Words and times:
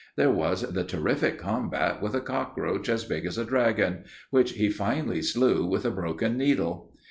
There 0.15 0.31
was 0.31 0.63
the 0.63 0.83
terrific 0.83 1.37
combat 1.37 2.01
with 2.01 2.15
a 2.15 2.21
cockroach 2.21 2.89
as 2.89 3.05
big 3.05 3.23
as 3.27 3.37
a 3.37 3.45
dragon, 3.45 4.05
which 4.31 4.53
he 4.53 4.67
finally 4.71 5.21
slew 5.21 5.63
with 5.63 5.85
a 5.85 5.91
broken 5.91 6.37
needle! 6.39 6.91